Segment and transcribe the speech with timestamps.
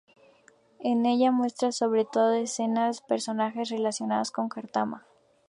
[0.79, 5.05] En ella muestra sobre todo escenas y personajes relacionados con Cártama.